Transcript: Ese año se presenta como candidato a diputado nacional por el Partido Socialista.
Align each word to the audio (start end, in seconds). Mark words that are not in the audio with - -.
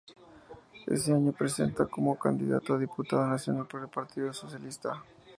Ese 0.87 1.13
año 1.13 1.29
se 1.31 1.37
presenta 1.37 1.85
como 1.85 2.17
candidato 2.17 2.73
a 2.73 2.79
diputado 2.79 3.23
nacional 3.27 3.67
por 3.67 3.81
el 3.81 3.87
Partido 3.87 4.33
Socialista. 4.33 5.03